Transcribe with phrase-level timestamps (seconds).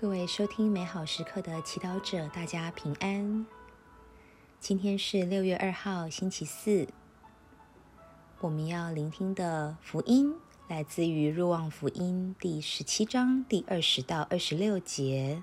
[0.00, 3.44] 各位收听美好时刻的祈祷者，大家平安。
[4.58, 6.88] 今天是六月二号，星期四。
[8.38, 10.34] 我们要聆听的福音
[10.68, 15.42] 来自于《若望福音》第十七章第二十到二十六节。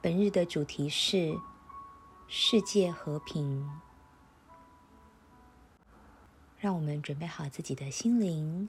[0.00, 1.36] 本日的主题是
[2.28, 3.68] 世界和平。
[6.60, 8.68] 让我们准备好自己的心灵，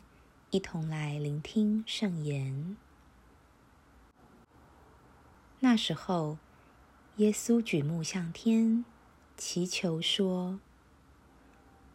[0.50, 2.78] 一同来聆听圣言。
[5.66, 6.38] 那时候，
[7.16, 8.86] 耶稣举目向天，
[9.36, 10.60] 祈求说：“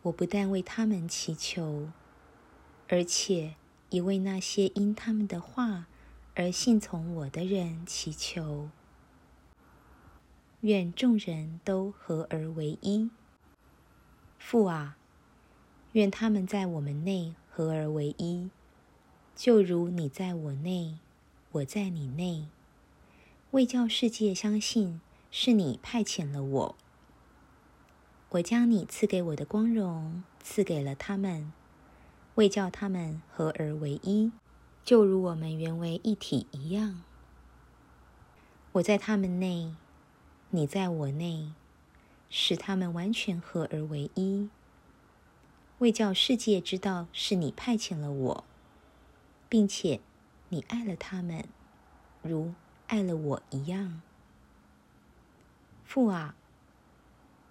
[0.02, 1.88] 我不但为他们祈求，
[2.88, 3.54] 而且
[3.90, 5.86] 也为那些因他们的话
[6.34, 8.70] 而信从我的人祈求。
[10.62, 13.08] 愿众人都合而为一。
[14.36, 14.96] 父啊，
[15.92, 18.50] 愿他们在我们内合而为一，
[19.36, 20.98] 就如你在我内，
[21.52, 22.48] 我在你内。”
[23.52, 26.76] 为叫世界相信是你派遣了我，
[28.28, 31.52] 我将你赐给我的光荣赐给了他们，
[32.36, 34.30] 为叫他们合而为一，
[34.84, 37.02] 就如我们原为一体一样。
[38.70, 39.74] 我在他们内，
[40.50, 41.50] 你在我内，
[42.28, 44.48] 使他们完全合而为一，
[45.78, 48.44] 为叫世界知道是你派遣了我，
[49.48, 49.98] 并且
[50.50, 51.48] 你爱了他们，
[52.22, 52.54] 如
[52.90, 54.02] 爱了我一样，
[55.84, 56.34] 父啊，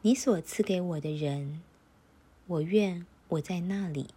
[0.01, 1.61] 你所赐给我的人，
[2.45, 4.09] 我愿我在那里，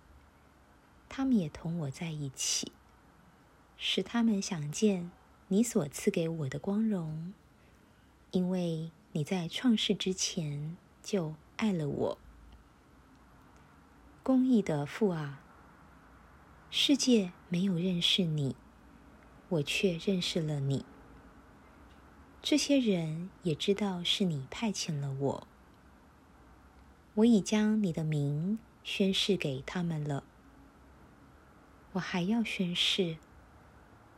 [1.08, 2.72] 他们也同我在一起，
[3.76, 5.12] 使他们想见
[5.46, 7.32] 你所赐给我的光荣，
[8.32, 12.18] 因为你在创世之前就爱了我。
[14.24, 15.40] 公义的父啊，
[16.68, 18.56] 世界没有认识你，
[19.50, 20.84] 我却认识了你。
[22.42, 25.46] 这些人也知道是你派遣了我，
[27.14, 30.24] 我已将你的名宣示给他们了。
[31.92, 33.16] 我还要宣示，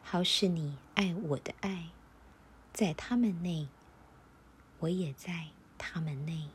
[0.02, 1.90] 好使你爱我的爱，
[2.72, 3.68] 在他们内，
[4.78, 6.48] 我也在他们内。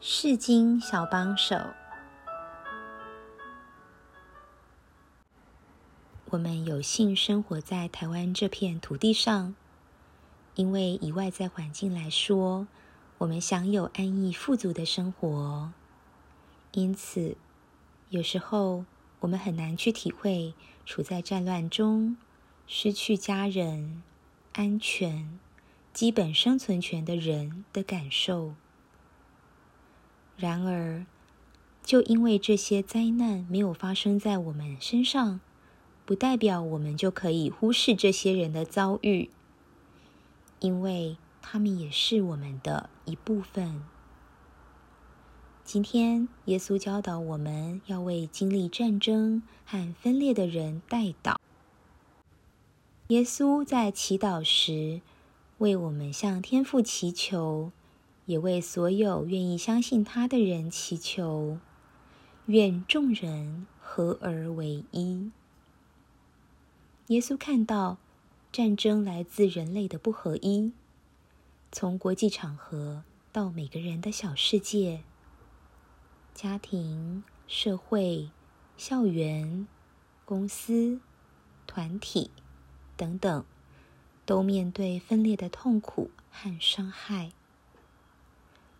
[0.00, 1.56] 世经小帮手。
[6.34, 9.54] 我们有幸生活在台湾这片土地上，
[10.56, 12.66] 因为以外在环境来说，
[13.18, 15.72] 我们享有安逸富足的生活，
[16.72, 17.36] 因此
[18.10, 18.84] 有时候
[19.20, 22.16] 我们很难去体会处在战乱中、
[22.66, 24.02] 失去家人、
[24.54, 25.38] 安全、
[25.92, 28.56] 基本生存权的人的感受。
[30.36, 31.06] 然而，
[31.84, 35.38] 就因为这些灾难没有发生在我们身上。
[36.06, 39.30] 不代表我们就可以忽视这些人的遭遇，
[40.60, 43.82] 因为他们也是我们的一部分。
[45.64, 51.36] 今天，耶稣教导我们要为经历战争和分裂的人代祷。
[53.08, 55.00] 耶稣在祈祷时，
[55.56, 57.72] 为我们向天父祈求，
[58.26, 61.56] 也为所有愿意相信他的人祈求，
[62.44, 65.30] 愿众人合而为一。
[67.08, 67.98] 耶稣看到
[68.50, 70.72] 战争来自人类的不合一，
[71.70, 75.02] 从国际场合到每个人的小世界、
[76.32, 78.30] 家庭、社会、
[78.78, 79.68] 校园、
[80.24, 80.98] 公司、
[81.66, 82.30] 团体
[82.96, 83.44] 等等，
[84.24, 87.32] 都面对分裂的痛苦和伤害。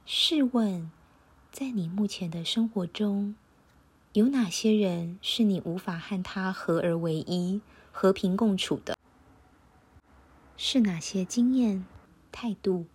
[0.07, 0.91] 试问，
[1.53, 3.35] 在你目前的生活中，
[4.15, 7.61] 有哪些人是你无法和他合而为一？
[7.97, 8.99] 和平共处的，
[10.57, 11.87] 是哪些经验、
[12.33, 12.87] 态度、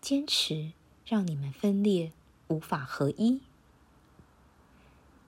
[0.00, 0.72] 坚持，
[1.06, 2.10] 让你们分裂，
[2.48, 3.40] 无法合一？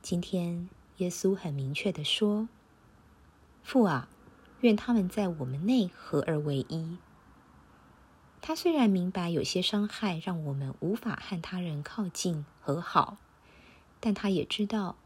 [0.03, 2.49] 今天，耶稣很明确的说
[3.63, 4.09] ：“父啊，
[4.63, 6.99] 愿他们在我们内合而为一。”
[8.43, 13.19] 他虽然明白有些伤害让我们无法和他人靠近和好，
[14.01, 14.97] 但他也知道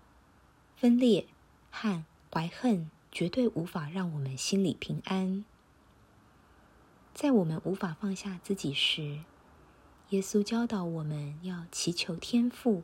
[0.74, 1.26] 分裂
[1.70, 2.02] 和
[2.32, 2.90] 怀恨。
[3.16, 5.42] 绝对无法让我们心里平安。
[7.14, 9.20] 在我们无法放下自己时，
[10.10, 12.82] 耶稣教导我们要祈求天父。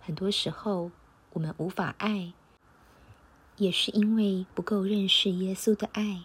[0.00, 0.90] 很多时候，
[1.34, 2.32] 我们无法爱，
[3.56, 6.24] 也是因为不够认识耶稣的爱，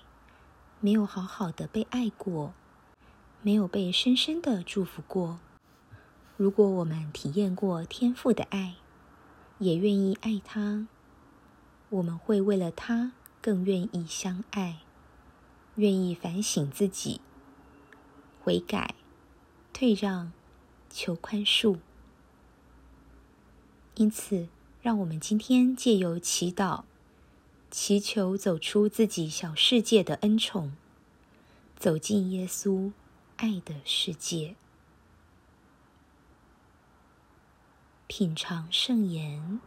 [0.79, 2.55] 没有好好的被爱过，
[3.43, 5.37] 没有被深深的祝福过，
[6.37, 8.77] 如果我们体验过天父的爱，
[9.59, 10.87] 也愿意爱他，
[11.95, 14.79] 我们会为了他更愿意相爱，
[15.75, 17.21] 愿意反省自己，
[18.43, 18.95] 悔改、
[19.71, 20.33] 退让、
[20.89, 21.77] 求宽恕。
[23.95, 24.49] 因此，
[24.81, 26.83] 让我们今天借由祈祷，
[27.71, 30.75] 祈求走出自己小世界的恩宠，
[31.77, 32.91] 走进耶稣
[33.37, 34.55] 爱的世界。
[38.07, 39.61] 品尝圣言，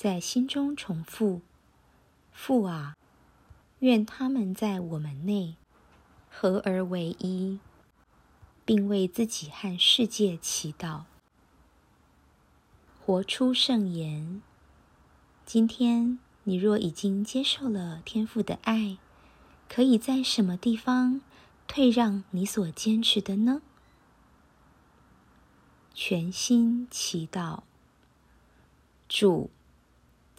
[0.00, 1.42] 在心中重复
[2.32, 2.96] ：“父啊，
[3.80, 5.56] 愿他们在我们内
[6.30, 7.60] 合而为一，
[8.64, 11.02] 并为自己和世界祈祷。”
[12.98, 14.40] 活出圣言。
[15.44, 18.96] 今天，你若已经接受了天父的爱，
[19.68, 21.20] 可以在什么地方
[21.68, 23.60] 退让你所坚持的呢？
[25.92, 27.64] 全心祈祷，
[29.06, 29.50] 主，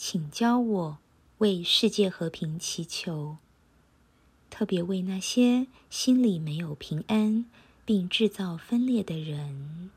[0.04, 0.98] 请教我
[1.38, 3.38] 为世界和平祈求，
[4.50, 7.46] 特别为那些心里没有平安
[7.86, 9.92] 并制造分裂的人。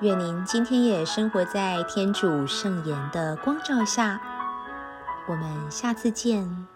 [0.00, 4.18] 愿您今天也生活在天主圣言的光照下。
[5.28, 6.66] 我们下次见。